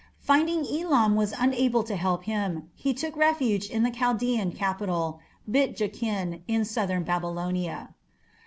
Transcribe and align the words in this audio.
Finding 0.17 0.65
Elam 0.65 1.15
was 1.15 1.31
unable 1.37 1.83
to 1.83 1.95
help 1.95 2.23
him, 2.23 2.71
he 2.73 2.91
took 2.91 3.15
refuge 3.15 3.69
in 3.69 3.83
the 3.83 3.91
Chaldaean 3.91 4.51
capital, 4.51 5.19
Bit 5.47 5.77
Jakin, 5.77 6.41
in 6.47 6.65
southern 6.65 7.03
Babylonia. 7.03 7.93